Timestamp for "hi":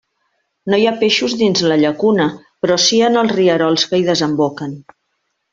0.83-0.87, 4.01-4.11